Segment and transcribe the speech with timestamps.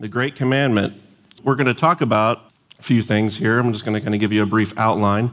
[0.00, 0.94] the Great Commandment.
[1.44, 3.58] We're going to talk about a few things here.
[3.58, 5.30] I'm just going to kind of give you a brief outline.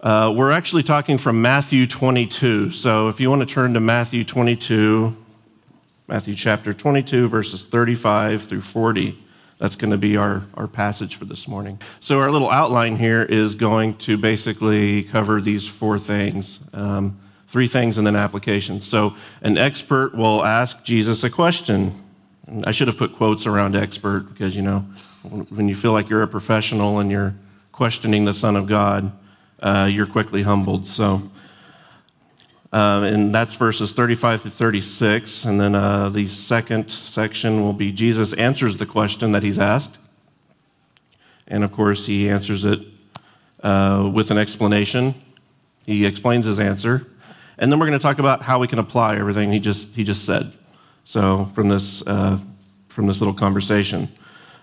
[0.00, 2.72] Uh, we're actually talking from Matthew 22.
[2.72, 5.16] So if you want to turn to Matthew 22,
[6.08, 9.16] Matthew chapter 22, verses 35 through 40,
[9.58, 11.80] that's going to be our, our passage for this morning.
[12.00, 16.58] So our little outline here is going to basically cover these four things.
[16.72, 18.86] Um, three things and then applications.
[18.86, 21.94] So, an expert will ask Jesus a question.
[22.64, 24.80] I should have put quotes around expert because, you know,
[25.50, 27.34] when you feel like you're a professional and you're
[27.72, 29.12] questioning the Son of God,
[29.60, 30.86] uh, you're quickly humbled.
[30.86, 31.30] So,
[32.72, 35.44] uh, and that's verses 35 to 36.
[35.44, 39.98] And then uh, the second section will be Jesus answers the question that he's asked.
[41.46, 42.80] And of course, he answers it
[43.62, 45.14] uh, with an explanation.
[45.86, 47.06] He explains his answer.
[47.58, 50.04] And then we're going to talk about how we can apply everything he just, he
[50.04, 50.54] just said.
[51.08, 52.38] So from this, uh,
[52.88, 54.10] from this little conversation.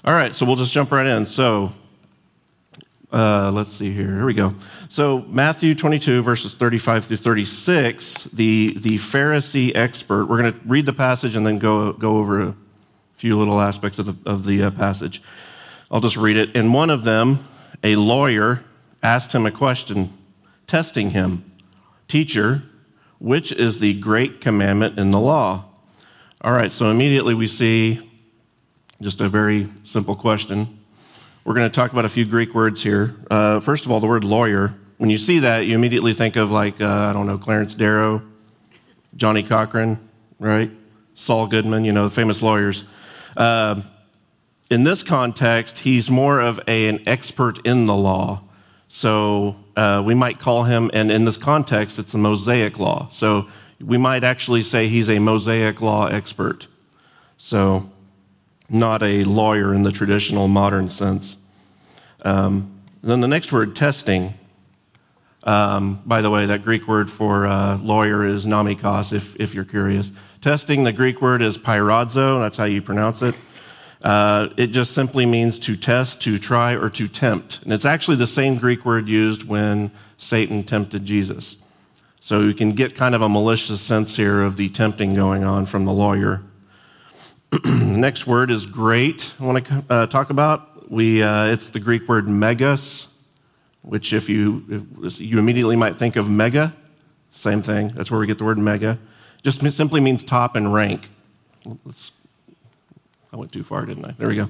[0.03, 1.25] All right, so we'll just jump right in.
[1.25, 1.71] So
[3.11, 4.13] uh, let's see here.
[4.13, 4.53] Here we go.
[4.87, 10.85] So Matthew 22, verses 35 through 36, the, the Pharisee expert, we're going to read
[10.85, 12.55] the passage and then go, go over a
[13.13, 15.23] few little aspects of the, of the uh, passage.
[15.89, 16.55] I'll just read it.
[16.55, 17.47] And one of them,
[17.83, 18.63] a lawyer,
[19.01, 20.15] asked him a question,
[20.67, 21.51] testing him
[22.07, 22.61] Teacher,
[23.17, 25.65] which is the great commandment in the law?
[26.41, 28.11] All right, so immediately we see
[29.01, 30.79] just a very simple question.
[31.45, 33.15] We're going to talk about a few Greek words here.
[33.31, 34.73] Uh, first of all, the word lawyer.
[34.97, 38.21] When you see that, you immediately think of, like, uh, I don't know, Clarence Darrow,
[39.15, 39.97] Johnnie Cochran,
[40.37, 40.69] right?
[41.15, 42.83] Saul Goodman, you know, the famous lawyers.
[43.37, 43.81] Uh,
[44.69, 48.41] in this context, he's more of a, an expert in the law.
[48.89, 53.07] So uh, we might call him, and in this context, it's a Mosaic law.
[53.13, 53.47] So
[53.81, 56.67] we might actually say he's a Mosaic law expert.
[57.37, 57.89] So,
[58.69, 61.37] not a lawyer in the traditional modern sense.
[62.23, 64.33] Um, then the next word, testing.
[65.43, 69.63] Um, by the way, that Greek word for uh, lawyer is nomikos, if, if you're
[69.63, 70.11] curious.
[70.41, 73.35] Testing, the Greek word is pyradzo, that's how you pronounce it.
[74.01, 77.61] Uh, it just simply means to test, to try, or to tempt.
[77.63, 81.57] And it's actually the same Greek word used when Satan tempted Jesus.
[82.25, 85.67] So you can get kind of a malicious sense here of the tempting going on
[85.67, 86.41] from the lawyer.
[87.65, 89.31] next word is great.
[89.39, 90.89] I want to uh, talk about.
[90.89, 93.09] We, uh, it's the Greek word megas,
[93.83, 96.73] which if you, if you immediately might think of mega,
[97.29, 97.89] same thing.
[97.89, 98.97] That's where we get the word mega.
[99.43, 101.07] Just simply means top and rank.
[101.85, 102.11] Let's,
[103.31, 104.15] I went too far, didn't I?
[104.17, 104.49] There we go.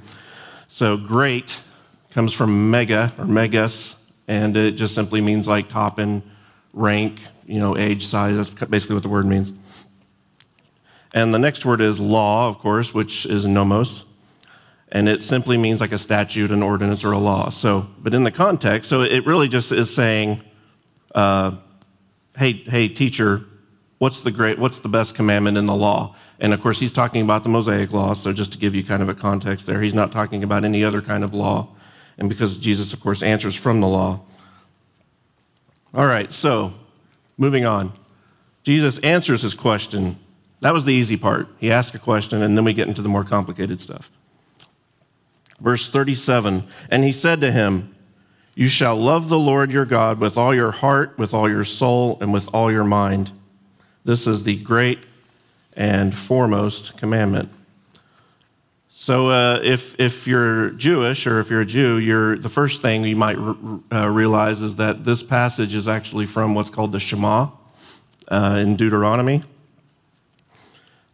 [0.69, 1.59] So great
[2.11, 3.97] comes from mega or megas,
[4.29, 6.23] and it just simply means like top and
[6.71, 8.35] rank, you know, age, size.
[8.35, 9.51] That's basically what the word means.
[11.13, 14.05] And the next word is law, of course, which is nomos.
[14.91, 17.49] And it simply means like a statute, an ordinance, or a law.
[17.49, 20.41] So, but in the context, so it really just is saying,
[21.13, 21.55] uh,
[22.37, 23.45] hey, hey, teacher,
[23.97, 26.15] what's the great, what's the best commandment in the law?
[26.39, 28.13] And of course, he's talking about the Mosaic law.
[28.13, 30.83] So just to give you kind of a context there, he's not talking about any
[30.83, 31.69] other kind of law.
[32.17, 34.21] And because Jesus, of course, answers from the law.
[35.93, 36.73] All right, so
[37.37, 37.93] moving on.
[38.63, 40.17] Jesus answers his question.
[40.61, 41.47] That was the easy part.
[41.59, 44.09] He asked a question, and then we get into the more complicated stuff.
[45.59, 47.95] Verse 37 And he said to him,
[48.55, 52.17] You shall love the Lord your God with all your heart, with all your soul,
[52.21, 53.31] and with all your mind.
[54.03, 55.05] This is the great
[55.75, 57.49] and foremost commandment.
[59.05, 63.03] So, uh, if, if you're Jewish or if you're a Jew, you're, the first thing
[63.03, 67.49] you might uh, realize is that this passage is actually from what's called the Shema
[68.29, 69.43] uh, in Deuteronomy.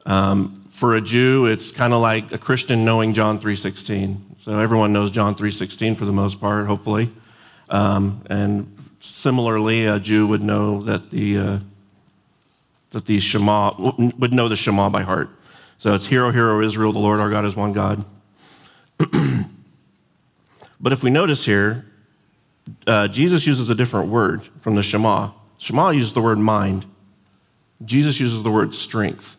[0.05, 4.21] Um, for a Jew, it's kind of like a Christian knowing John 3.16.
[4.39, 7.09] So everyone knows John 3.16 for the most part, hopefully.
[7.67, 11.59] Um, and similarly, a Jew would know that the, uh,
[12.91, 13.73] that the Shema,
[14.17, 15.29] would know the Shema by heart.
[15.81, 18.05] So it's Hear O, Hero Israel, the Lord our God is one God.
[20.79, 21.87] but if we notice here,
[22.85, 25.31] uh, Jesus uses a different word from the Shema.
[25.57, 26.85] Shema uses the word mind.
[27.83, 29.37] Jesus uses the word strength.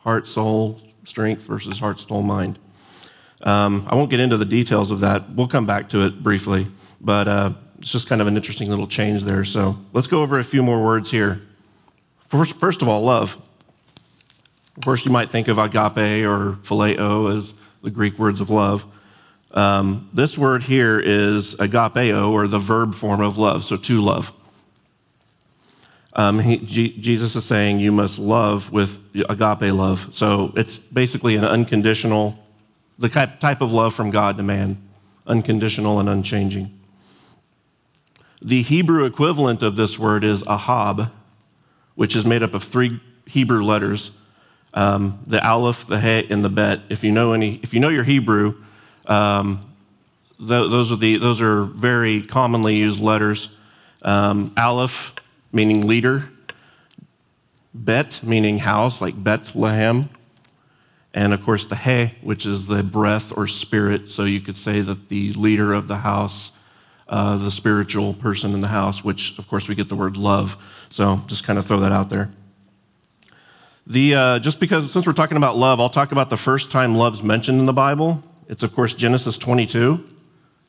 [0.00, 2.58] Heart, soul, strength versus heart, soul, mind.
[3.40, 5.30] Um, I won't get into the details of that.
[5.30, 6.66] We'll come back to it briefly,
[7.00, 9.46] but uh, it's just kind of an interesting little change there.
[9.46, 11.40] So let's go over a few more words here.
[12.26, 13.40] First, first of all, love.
[14.78, 17.52] Of course, you might think of agape or phileo as
[17.82, 18.84] the Greek words of love.
[19.50, 24.30] Um, this word here is agapeo, or the verb form of love, so to love.
[26.12, 30.14] Um, he, G- Jesus is saying you must love with agape love.
[30.14, 32.38] So it's basically an unconditional
[33.00, 34.80] the type of love from God to man,
[35.26, 36.78] unconditional and unchanging.
[38.40, 41.10] The Hebrew equivalent of this word is ahab,
[41.96, 44.12] which is made up of three Hebrew letters
[44.74, 46.80] um, the aleph, the he, and the bet.
[46.88, 48.62] If you know any, if you know your Hebrew,
[49.06, 49.74] um,
[50.38, 53.48] th- those are the those are very commonly used letters.
[54.02, 55.14] Um, aleph
[55.52, 56.28] meaning leader,
[57.74, 60.08] bet meaning house, like Bethlehem,
[61.14, 64.10] and of course the he, which is the breath or spirit.
[64.10, 66.52] So you could say that the leader of the house,
[67.08, 70.56] uh, the spiritual person in the house, which of course we get the word love.
[70.90, 72.30] So just kind of throw that out there.
[73.88, 76.94] The, uh, just because, since we're talking about love, I'll talk about the first time
[76.94, 78.22] love's mentioned in the Bible.
[78.46, 80.06] It's, of course, Genesis 22,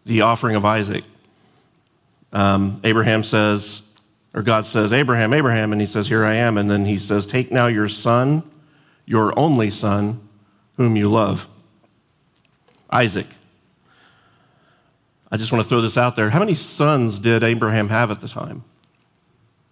[0.06, 1.04] the offering of Isaac.
[2.32, 3.82] Um, Abraham says,
[4.34, 6.58] or God says, Abraham, Abraham, and he says, Here I am.
[6.58, 8.42] And then he says, Take now your son,
[9.06, 10.22] your only son,
[10.78, 11.50] whom you love,
[12.90, 13.28] Isaac.
[15.30, 16.30] I just want to throw this out there.
[16.30, 18.64] How many sons did Abraham have at the time?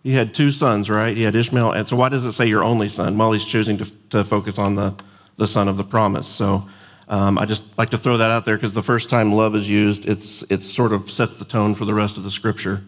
[0.03, 1.15] He had two sons, right?
[1.15, 1.71] He had Ishmael.
[1.71, 3.17] And so why does it say your only son?
[3.17, 4.95] Well, he's choosing to, to focus on the,
[5.37, 6.27] the son of the promise.
[6.27, 6.67] So
[7.09, 9.69] um, I just like to throw that out there because the first time love is
[9.69, 12.83] used, it's, it sort of sets the tone for the rest of the scripture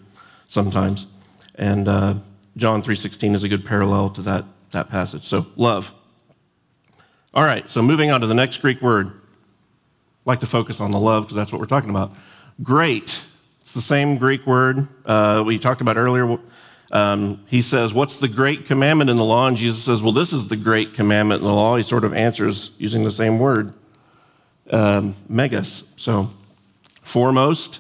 [0.47, 1.07] sometimes.
[1.55, 2.15] And uh,
[2.57, 5.25] John 3.16 is a good parallel to that, that passage.
[5.25, 5.93] So love.
[7.33, 9.07] All right, so moving on to the next Greek word.
[9.07, 9.13] I'd
[10.25, 12.15] like to focus on the love because that's what we're talking about.
[12.63, 13.23] Great.
[13.61, 16.39] It's the same Greek word uh, we talked about earlier.
[16.91, 19.47] Um, he says, What's the great commandment in the law?
[19.47, 21.75] And Jesus says, Well, this is the great commandment in the law.
[21.75, 23.73] He sort of answers using the same word,
[24.71, 25.83] um, megas.
[25.95, 26.31] So,
[27.01, 27.79] foremost,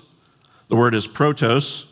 [0.67, 1.85] the word is protos,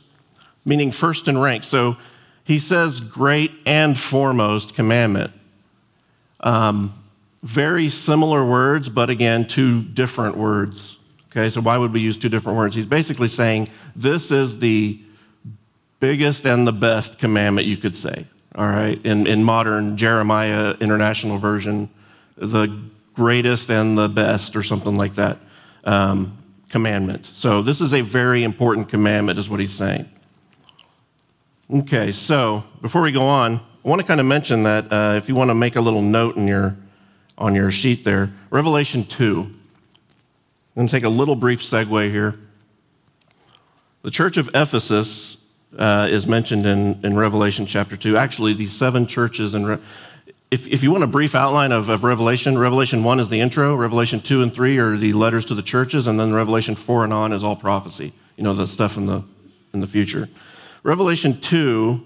[0.63, 1.63] meaning first in rank.
[1.63, 1.97] So,
[2.43, 5.33] he says great and foremost commandment.
[6.39, 6.93] Um,
[7.43, 10.97] very similar words, but again, two different words.
[11.29, 12.73] Okay, so why would we use two different words?
[12.75, 14.99] He's basically saying this is the
[15.99, 18.25] biggest and the best commandment you could say.
[18.55, 21.89] All right, in, in modern Jeremiah International Version,
[22.37, 22.67] the
[23.13, 25.37] greatest and the best, or something like that,
[25.83, 26.37] um,
[26.69, 27.29] commandment.
[27.33, 30.09] So, this is a very important commandment, is what he's saying.
[31.71, 35.29] Okay, so before we go on, I want to kind of mention that uh, if
[35.29, 36.75] you want to make a little note in your,
[37.37, 39.41] on your sheet there, Revelation 2.
[39.41, 39.55] I'm
[40.75, 42.39] going to take a little brief segue here.
[44.01, 45.36] The church of Ephesus
[45.77, 48.17] uh, is mentioned in, in Revelation chapter 2.
[48.17, 49.77] Actually, these seven churches, and Re-
[50.49, 53.75] if, if you want a brief outline of, of Revelation, Revelation 1 is the intro,
[53.75, 57.13] Revelation 2 and 3 are the letters to the churches, and then Revelation 4 and
[57.13, 59.23] on is all prophecy, you know, the stuff in the,
[59.73, 60.29] in the future.
[60.83, 62.01] Revelation 2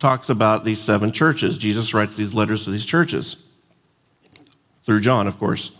[0.00, 1.56] talks about these seven churches.
[1.56, 3.36] Jesus writes these letters to these churches
[4.84, 5.70] through John, of course.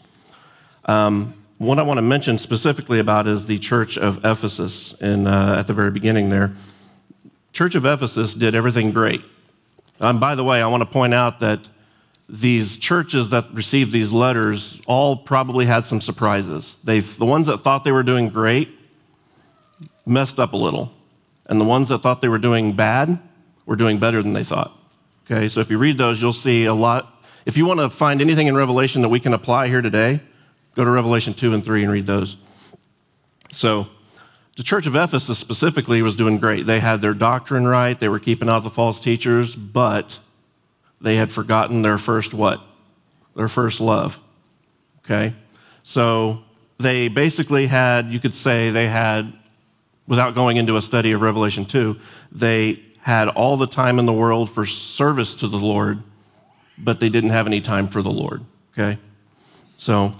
[0.86, 5.56] Um, what I want to mention specifically about is the church of Ephesus in, uh,
[5.58, 6.52] at the very beginning there.
[7.54, 9.22] Church of Ephesus did everything great.
[10.00, 11.60] And by the way, I want to point out that
[12.28, 16.76] these churches that received these letters all probably had some surprises.
[16.82, 18.70] They, the ones that thought they were doing great
[20.04, 20.92] messed up a little,
[21.46, 23.20] and the ones that thought they were doing bad
[23.66, 24.76] were doing better than they thought.
[25.26, 27.24] Okay, so if you read those, you'll see a lot.
[27.46, 30.20] If you want to find anything in Revelation that we can apply here today,
[30.74, 32.36] go to Revelation 2 and 3 and read those.
[33.52, 33.86] So,
[34.56, 36.66] the church of Ephesus specifically was doing great.
[36.66, 40.18] They had their doctrine right, they were keeping out the false teachers, but
[41.00, 42.64] they had forgotten their first what?
[43.34, 44.20] Their first love.
[45.04, 45.34] Okay?
[45.82, 46.44] So
[46.78, 49.32] they basically had, you could say, they had,
[50.06, 51.96] without going into a study of Revelation 2,
[52.32, 56.02] they had all the time in the world for service to the Lord,
[56.78, 58.42] but they didn't have any time for the Lord.
[58.72, 58.98] Okay?
[59.78, 60.14] So,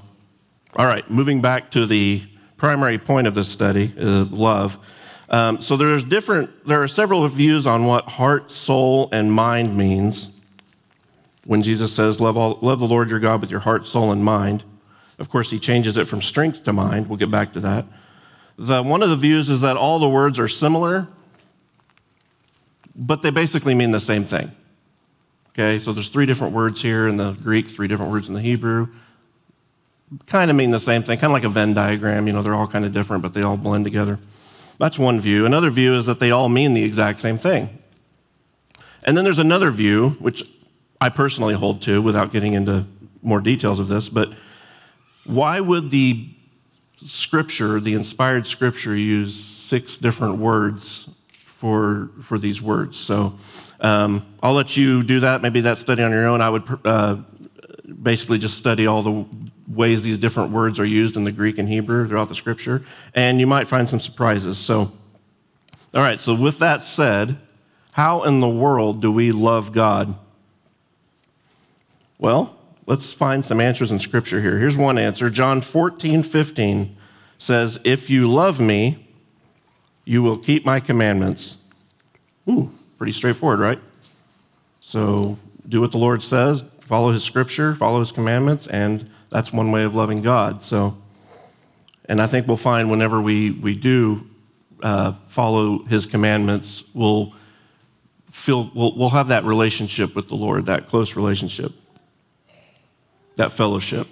[0.77, 2.25] all right, moving back to the
[2.57, 4.79] primary point of this study, uh, love.
[5.29, 10.29] Um, so there's different, there are several views on what heart, soul, and mind means
[11.45, 14.25] when Jesus says, love, all, love the Lord your God with your heart, soul, and
[14.25, 14.65] mind.
[15.19, 17.09] Of course, he changes it from strength to mind.
[17.09, 17.87] We'll get back to that.
[18.59, 21.09] The, one of the views is that all the words are similar,
[22.95, 24.53] but they basically mean the same thing.
[25.51, 28.41] Okay, so there's three different words here in the Greek, three different words in the
[28.41, 28.89] Hebrew
[30.27, 32.27] kind of mean the same thing, kind of like a Venn diagram.
[32.27, 34.19] You know, they're all kind of different, but they all blend together.
[34.79, 35.47] That's one view.
[35.47, 37.79] Another view is that they all mean the exact same thing.
[39.05, 40.43] And then there's another view, which
[41.01, 42.87] I personally hold to without getting into
[43.23, 44.33] more details of this, but
[45.25, 46.29] why would the
[46.99, 51.09] scripture, the inspired scripture, use six different words
[51.45, 52.99] for, for these words?
[52.99, 53.39] So
[53.81, 56.41] um, I'll let you do that, maybe that study on your own.
[56.41, 57.17] I would uh,
[58.03, 59.27] basically just study all the
[59.69, 62.83] ways these different words are used in the Greek and Hebrew throughout the scripture,
[63.15, 64.59] and you might find some surprises.
[64.59, 64.93] So,
[65.95, 67.39] all right, so with that said,
[67.93, 70.19] how in the world do we love God?
[72.19, 74.59] Well, let's find some answers in scripture here.
[74.59, 76.97] Here's one answer John 14, 15
[77.39, 79.07] says, If you love me,
[80.05, 81.57] you will keep my commandments.
[82.49, 83.79] Ooh, pretty straightforward, right?
[84.81, 89.73] So do what the Lord says, follow his scripture, follow his commandments, and that's one
[89.73, 90.63] way of loving God.
[90.63, 90.97] So,
[92.05, 94.31] and I think we'll find whenever we, we do
[94.81, 97.35] uh, follow his commandments, we'll
[98.31, 101.73] feel we'll, we'll have that relationship with the Lord, that close relationship,
[103.35, 104.07] that fellowship.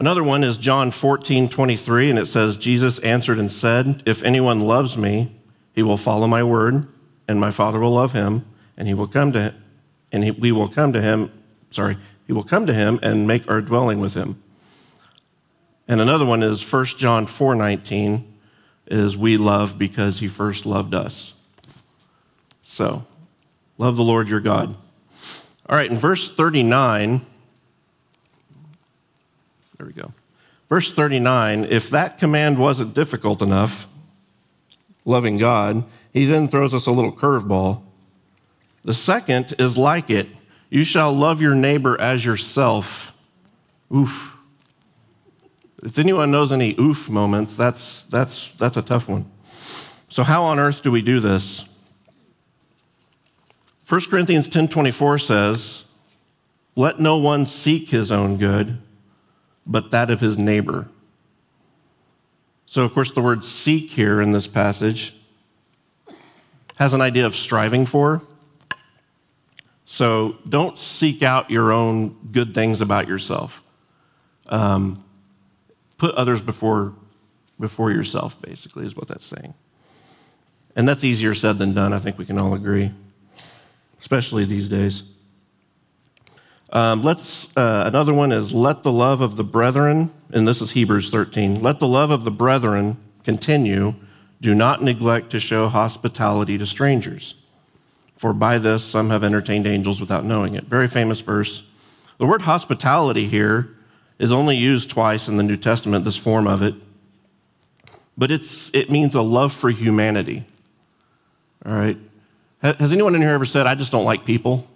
[0.00, 4.58] Another one is John 14, 23, and it says, Jesus answered and said, If anyone
[4.58, 5.32] loves me,
[5.74, 6.88] he will follow my word,
[7.28, 8.44] and my Father will love him,
[8.76, 9.64] and he will come to him,
[10.10, 11.30] and he, we will come to him,
[11.74, 14.40] sorry, he will come to him and make our dwelling with him.
[15.86, 18.32] And another one is 1 John 4, 19,
[18.86, 21.34] is we love because he first loved us.
[22.62, 23.04] So,
[23.76, 24.74] love the Lord your God.
[25.68, 27.24] All right, in verse 39,
[29.76, 30.12] there we go.
[30.68, 33.86] Verse 39 if that command wasn't difficult enough,
[35.04, 37.82] loving God, he then throws us a little curveball.
[38.84, 40.28] The second is like it
[40.70, 43.12] you shall love your neighbor as yourself.
[43.94, 44.36] Oof.
[45.82, 49.30] If anyone knows any oof moments, that's, that's, that's a tough one.
[50.08, 51.68] So, how on earth do we do this?
[53.88, 55.84] 1 Corinthians 10:24 says,
[56.74, 58.78] "Let no one seek his own good,
[59.66, 60.88] but that of his neighbor.
[62.66, 65.14] So, of course, the word seek here in this passage
[66.76, 68.22] has an idea of striving for.
[69.94, 73.62] So, don't seek out your own good things about yourself.
[74.48, 75.04] Um,
[75.98, 76.94] put others before,
[77.60, 79.54] before yourself, basically, is what that's saying.
[80.74, 82.90] And that's easier said than done, I think we can all agree,
[84.00, 85.04] especially these days.
[86.72, 90.72] Um, let's uh, another one is let the love of the brethren, and this is
[90.72, 91.62] Hebrews 13.
[91.62, 93.94] Let the love of the brethren continue.
[94.40, 97.36] Do not neglect to show hospitality to strangers,
[98.24, 100.64] for by this some have entertained angels without knowing it.
[100.64, 101.62] Very famous verse.
[102.16, 103.76] The word hospitality here
[104.18, 106.06] is only used twice in the New Testament.
[106.06, 106.74] This form of it,
[108.16, 110.46] but it's it means a love for humanity.
[111.66, 111.98] All right.
[112.62, 114.66] Has anyone in here ever said, "I just don't like people"?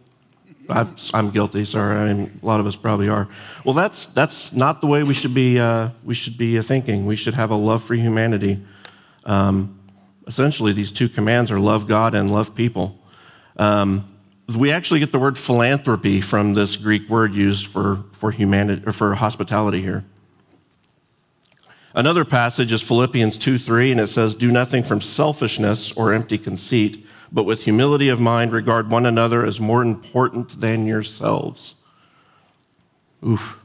[0.69, 1.65] I'm guilty.
[1.65, 3.29] Sorry, I mean, a lot of us probably are.
[3.65, 5.59] Well, that's that's not the way we should be.
[5.59, 7.07] Uh, we should be uh, thinking.
[7.07, 8.61] We should have a love for humanity.
[9.25, 9.79] Um,
[10.27, 12.98] essentially, these two commands are love God and love people.
[13.59, 14.09] Um,
[14.57, 18.93] we actually get the word philanthropy from this Greek word used for for humanity or
[18.93, 20.05] for hospitality here.
[21.95, 26.39] Another passage is Philippians 2 3, and it says, Do nothing from selfishness or empty
[26.39, 31.75] conceit but with humility of mind regard one another as more important than yourselves.
[33.27, 33.59] Oof.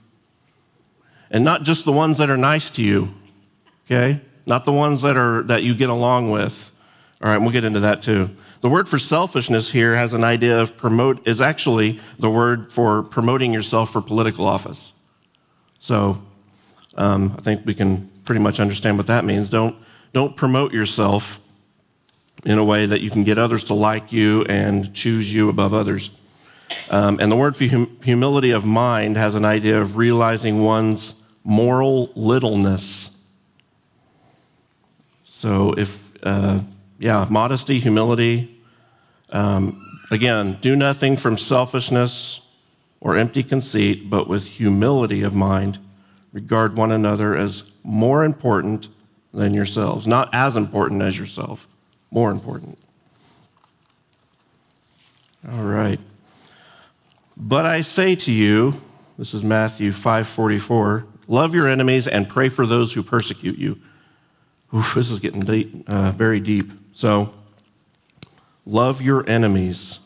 [1.31, 3.13] And not just the ones that are nice to you,
[3.85, 4.21] okay?
[4.45, 6.71] Not the ones that are that you get along with.
[7.21, 8.29] All right, we'll get into that too.
[8.63, 13.03] The word for selfishness here has an idea of promote is actually the word for
[13.03, 14.93] promoting yourself for political office.
[15.79, 16.23] So
[16.95, 19.49] um, I think we can pretty much understand what that means.
[19.49, 19.75] Don't
[20.13, 21.41] don't promote yourself
[22.45, 25.73] in a way that you can get others to like you and choose you above
[25.73, 26.09] others.
[26.89, 31.15] Um, and the word for hum- humility of mind has an idea of realizing one's
[31.43, 33.09] moral littleness.
[35.25, 36.61] So, if, uh,
[37.03, 38.63] yeah, modesty, humility.
[39.33, 42.39] Um, again, do nothing from selfishness
[43.01, 45.79] or empty conceit, but with humility of mind,
[46.31, 48.87] regard one another as more important
[49.33, 51.67] than yourselves, not as important as yourself
[52.09, 52.77] more important.
[55.51, 55.99] All right.
[57.35, 58.75] But I say to you,
[59.17, 63.77] this is Matthew 5:44, love your enemies and pray for those who persecute you.
[64.73, 66.71] Oof, this is getting deep, uh, very deep.
[66.95, 67.33] So,
[68.65, 69.99] love your enemies.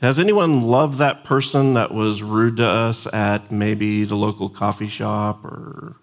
[0.00, 4.88] Has anyone loved that person that was rude to us at maybe the local coffee
[4.88, 5.96] shop or,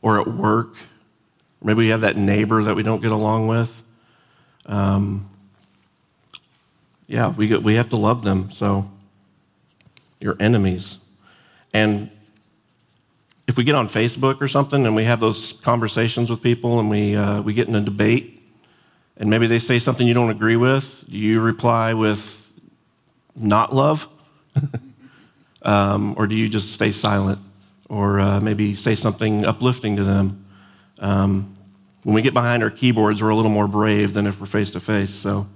[0.00, 0.74] or at work?
[1.62, 3.82] Maybe we have that neighbor that we don't get along with.
[4.66, 5.28] Um,
[7.06, 8.50] yeah, we, get, we have to love them.
[8.50, 8.90] So,
[10.20, 10.96] your enemies.
[11.72, 12.10] And
[13.46, 16.90] if we get on Facebook or something and we have those conversations with people and
[16.90, 18.41] we, uh, we get in a debate
[19.16, 22.50] and maybe they say something you don't agree with, do you reply with
[23.36, 24.08] not love?
[25.62, 27.38] um, or do you just stay silent?
[27.92, 30.46] or uh, maybe say something uplifting to them.
[30.98, 31.54] Um,
[32.04, 34.70] when we get behind our keyboards, we're a little more brave than if we're face
[34.70, 35.14] to face.
[35.14, 35.46] So,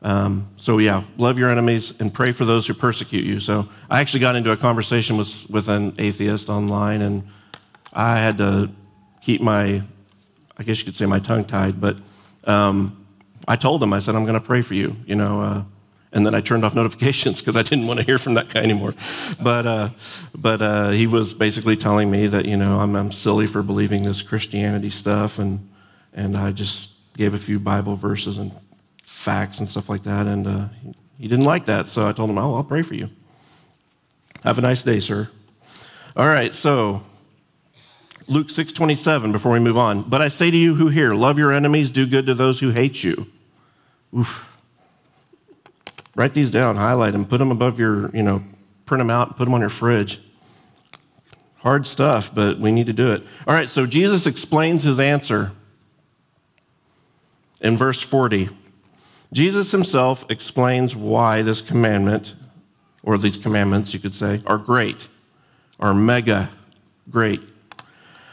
[0.00, 3.40] um, so yeah, love your enemies and pray for those who persecute you.
[3.40, 7.26] So, I actually got into a conversation with with an atheist online, and
[7.92, 8.70] I had to
[9.20, 9.82] keep my,
[10.56, 11.80] I guess you could say, my tongue tied.
[11.80, 11.96] But
[12.44, 13.06] um,
[13.46, 14.96] I told him, I said, I'm going to pray for you.
[15.06, 15.42] You know.
[15.42, 15.62] Uh,
[16.12, 18.62] and then I turned off notifications because I didn't want to hear from that guy
[18.62, 18.94] anymore.
[19.40, 19.90] But, uh,
[20.34, 24.02] but uh, he was basically telling me that, you know, I'm, I'm silly for believing
[24.02, 25.38] this Christianity stuff.
[25.38, 25.68] And,
[26.14, 28.52] and I just gave a few Bible verses and
[29.04, 30.26] facts and stuff like that.
[30.26, 31.88] And uh, he, he didn't like that.
[31.88, 33.10] So I told him, oh, I'll pray for you.
[34.44, 35.28] Have a nice day, sir.
[36.16, 37.02] All right, so
[38.28, 40.02] Luke 6:27 before we move on.
[40.02, 42.70] But I say to you who hear, love your enemies, do good to those who
[42.70, 43.26] hate you.
[44.16, 44.46] Oof.
[46.14, 48.42] Write these down, highlight them, put them above your, you know,
[48.86, 50.20] print them out, put them on your fridge.
[51.58, 53.22] Hard stuff, but we need to do it.
[53.46, 55.52] All right, so Jesus explains his answer
[57.60, 58.48] in verse 40.
[59.32, 62.34] Jesus himself explains why this commandment,
[63.02, 65.08] or these commandments, you could say, are great,
[65.78, 66.50] are mega
[67.10, 67.42] great.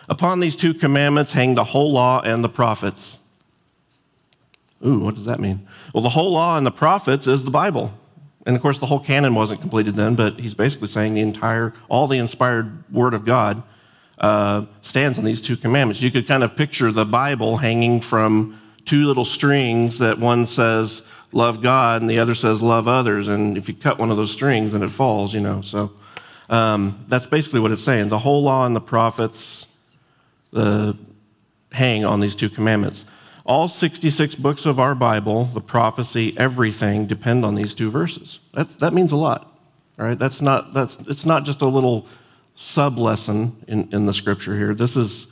[0.07, 3.19] Upon these two commandments hang the whole law and the prophets.
[4.85, 5.67] Ooh, what does that mean?
[5.93, 7.93] Well, the whole law and the prophets is the Bible.
[8.45, 11.74] And of course, the whole canon wasn't completed then, but he's basically saying the entire,
[11.89, 13.63] all the inspired word of God
[14.19, 16.01] uh, stands on these two commandments.
[16.01, 21.01] You could kind of picture the Bible hanging from two little strings that one says,
[21.31, 23.27] love God, and the other says, love others.
[23.27, 25.62] And if you cut one of those strings, then it falls, you know.
[25.62, 25.91] So
[26.50, 28.09] um, that's basically what it's saying.
[28.09, 29.65] The whole law and the prophets
[30.55, 30.93] uh,
[31.71, 33.05] hang on these two commandments.
[33.45, 38.39] All 66 books of our Bible, the prophecy, everything depend on these two verses.
[38.53, 39.51] That, that means a lot.
[39.97, 42.05] Right, that's not, that's, it's not just a little
[42.55, 44.74] sub lesson in, in the scripture here.
[44.74, 45.27] This is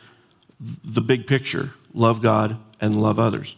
[0.84, 3.56] the big picture love God and love others.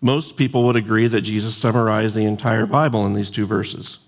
[0.00, 3.98] Most people would agree that Jesus summarized the entire Bible in these two verses.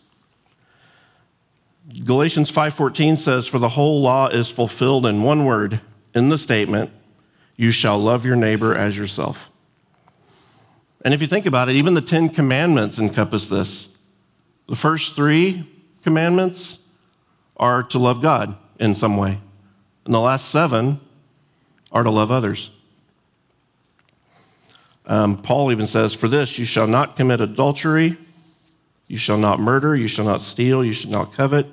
[2.12, 5.80] Galatians 5:14 says for the whole law is fulfilled in one word
[6.14, 6.90] in the statement
[7.56, 9.50] you shall love your neighbor as yourself.
[11.06, 13.88] And if you think about it, even the Ten Commandments encompass this.
[14.66, 15.66] The first three
[16.04, 16.76] commandments
[17.56, 19.38] are to love God in some way,
[20.04, 21.00] and the last seven
[21.92, 22.70] are to love others.
[25.06, 28.18] Um, Paul even says, For this, you shall not commit adultery,
[29.08, 31.66] you shall not murder, you shall not steal, you shall not covet.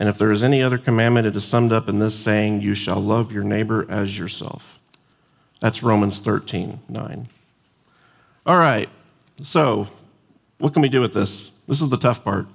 [0.00, 2.74] And if there is any other commandment, it is summed up in this saying, You
[2.74, 4.80] shall love your neighbor as yourself.
[5.60, 7.28] That's Romans 13, 9.
[8.46, 8.88] All right,
[9.42, 9.88] so
[10.58, 11.50] what can we do with this?
[11.66, 12.46] This is the tough part.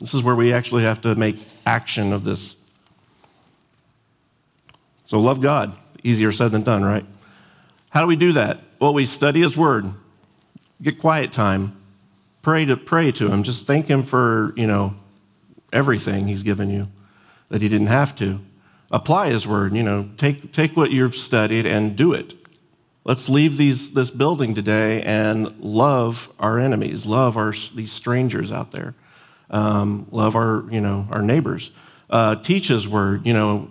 [0.00, 2.56] This is where we actually have to make action of this.
[5.04, 5.74] So, love God.
[6.02, 7.06] Easier said than done, right?
[7.90, 8.58] How do we do that?
[8.80, 9.92] Well, we study His Word,
[10.82, 11.76] get quiet time,
[12.42, 13.44] pray to pray to Him.
[13.44, 14.96] Just thank Him for you know
[15.72, 16.88] everything He's given you
[17.48, 18.40] that He didn't have to
[18.92, 19.74] apply his word.
[19.74, 22.34] You know, take, take what you've studied and do it.
[23.04, 28.70] Let's leave these, this building today and love our enemies, love our, these strangers out
[28.70, 28.94] there,
[29.50, 31.70] um, love our, you know, our neighbors.
[32.08, 33.26] Uh, teach his word.
[33.26, 33.70] You know,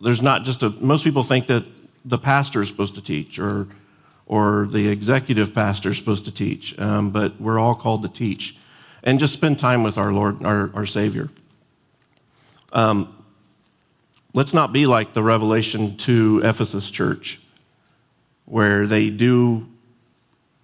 [0.00, 1.66] there's not just a, most people think that
[2.04, 3.66] the pastor is supposed to teach or,
[4.24, 8.56] or the executive pastor is supposed to teach, um, but we're all called to teach.
[9.02, 11.30] And just spend time with our Lord, our, our Savior.
[12.72, 13.20] Um,
[14.32, 17.40] Let's not be like the Revelation 2 Ephesus church,
[18.44, 19.66] where they do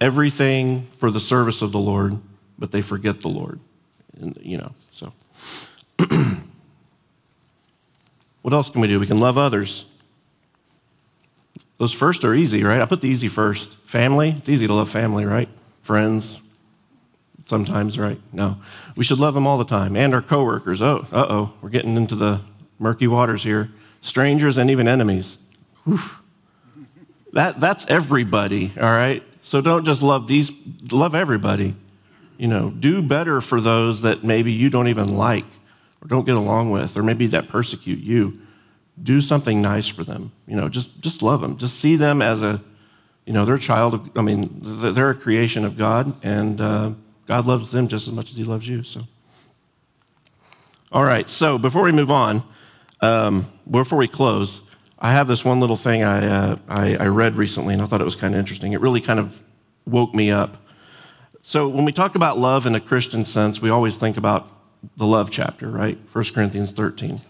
[0.00, 2.16] everything for the service of the Lord,
[2.58, 3.58] but they forget the Lord.
[4.20, 5.12] And, you know, so.
[8.42, 9.00] what else can we do?
[9.00, 9.84] We can love others.
[11.78, 12.80] Those first are easy, right?
[12.80, 13.76] I put the easy first.
[13.86, 15.48] Family, it's easy to love family, right?
[15.82, 16.40] Friends,
[17.46, 18.20] sometimes, right?
[18.32, 18.58] No.
[18.96, 19.96] We should love them all the time.
[19.96, 20.82] And our coworkers.
[20.82, 22.42] Oh, uh oh, we're getting into the
[22.78, 23.70] murky waters here,
[24.02, 25.38] strangers and even enemies.
[27.32, 29.22] That, that's everybody, all right?
[29.42, 30.50] So don't just love these,
[30.90, 31.74] love everybody.
[32.36, 35.46] You know, do better for those that maybe you don't even like
[36.02, 38.38] or don't get along with or maybe that persecute you.
[39.02, 40.32] Do something nice for them.
[40.46, 41.58] You know, just, just love them.
[41.58, 42.62] Just see them as a,
[43.26, 46.92] you know, they're a child of, I mean, they're a creation of God, and uh,
[47.26, 48.82] God loves them just as much as He loves you.
[48.82, 49.02] So,
[50.92, 51.28] all right.
[51.28, 52.42] So before we move on,
[53.00, 54.62] um, before we close,
[54.98, 58.00] I have this one little thing I, uh, I, I read recently, and I thought
[58.00, 58.72] it was kind of interesting.
[58.72, 59.42] It really kind of
[59.84, 60.56] woke me up.
[61.42, 64.50] So, when we talk about love in a Christian sense, we always think about
[64.96, 65.98] the love chapter, right?
[66.12, 67.20] 1 Corinthians 13.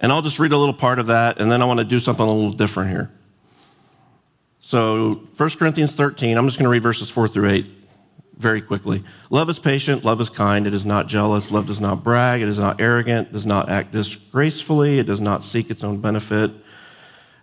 [0.00, 1.98] And I'll just read a little part of that, and then I want to do
[1.98, 3.10] something a little different here.
[4.60, 7.75] So, 1 Corinthians 13, I'm just going to read verses 4 through 8
[8.36, 9.02] very quickly.
[9.30, 12.48] Love is patient, love is kind, it is not jealous, love does not brag, it
[12.48, 16.50] is not arrogant, does not act disgracefully, it does not seek its own benefit.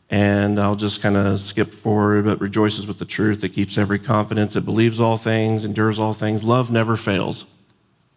[0.10, 3.98] And I'll just kind of skip forward, but rejoices with the truth, it keeps every
[3.98, 6.44] confidence, it believes all things, endures all things.
[6.44, 7.46] Love never fails.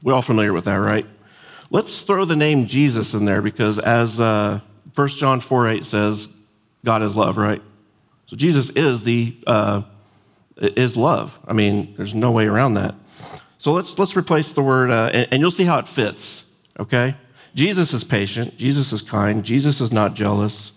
[0.02, 1.06] We're all familiar with that, right?
[1.70, 4.60] Let's throw the name Jesus in there because, as uh,
[4.94, 6.28] 1 John 4 8 says,
[6.84, 7.62] God is love, right?
[8.26, 9.82] So Jesus is the uh,
[10.57, 11.38] is love.
[11.47, 12.95] I mean, there's no way around that.
[13.59, 16.47] So let's let's replace the word, uh, and, and you'll see how it fits.
[16.79, 17.14] Okay,
[17.55, 18.57] Jesus is patient.
[18.57, 19.45] Jesus is kind.
[19.45, 20.73] Jesus is not jealous.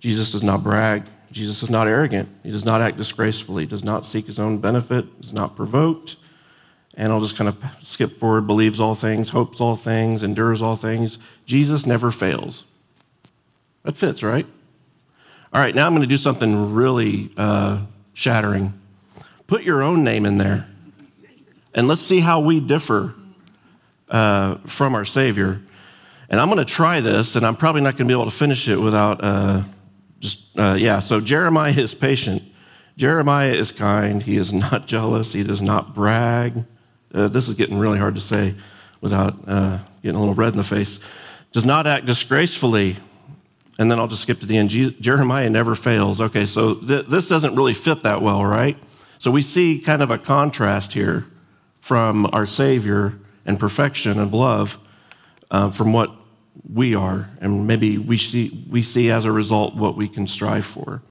[0.00, 1.04] Jesus does not brag.
[1.32, 2.28] Jesus is not arrogant.
[2.42, 3.66] He does not act disgracefully.
[3.66, 5.06] Does not seek his own benefit.
[5.20, 6.16] Is not provoked.
[6.96, 8.46] And I'll just kind of skip forward.
[8.46, 11.18] Believes all things, hopes all things, endures all things.
[11.44, 12.64] Jesus never fails.
[13.82, 14.46] That fits, right?
[15.52, 17.80] All right, now I'm going to do something really uh,
[18.14, 18.72] shattering.
[19.46, 20.66] Put your own name in there,
[21.74, 23.14] and let's see how we differ
[24.08, 25.60] uh, from our Savior.
[26.30, 28.36] And I'm going to try this, and I'm probably not going to be able to
[28.36, 29.62] finish it without uh,
[30.20, 31.00] just, uh, yeah.
[31.00, 32.42] So Jeremiah is patient.
[32.96, 34.22] Jeremiah is kind.
[34.22, 35.32] He is not jealous.
[35.32, 36.64] He does not brag.
[37.14, 38.54] Uh, this is getting really hard to say
[39.00, 40.98] without uh, getting a little red in the face.
[41.52, 42.96] Does not act disgracefully
[43.78, 44.70] and then I'll just skip to the end.
[44.70, 46.20] Jeremiah never fails.
[46.20, 48.76] Okay, so th- this doesn't really fit that well, right?
[49.18, 51.26] So we see kind of a contrast here
[51.80, 54.78] from our Savior and perfection and love
[55.50, 56.10] uh, from what
[56.72, 60.64] we are, and maybe we see, we see as a result what we can strive
[60.64, 61.02] for.